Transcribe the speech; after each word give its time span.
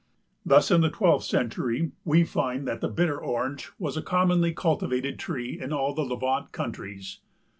Thus 0.43 0.71
in 0.71 0.81
the 0.81 0.89
twelfth 0.89 1.25
century 1.27 1.91
we 2.03 2.23
find 2.23 2.67
that 2.67 2.81
the 2.81 2.87
bitter 2.87 3.19
Orange 3.21 3.69
was 3.77 3.95
a 3.95 4.01
commonly 4.01 4.51
cultivated 4.51 5.19
tree 5.19 5.59
in 5.61 5.71
all 5.71 5.93
the 5.93 6.01
Levant 6.01 6.51
countries. 6.51 7.19